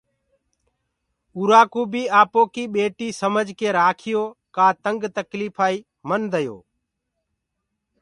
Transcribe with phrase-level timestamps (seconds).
[1.37, 4.21] اُرآ ڪوُ بي آپو ڪيِ ٻيٽي سمجه ڪي راکيو
[4.55, 5.77] ڪآ تنگ تڪليڦائي
[6.07, 6.57] منديو۔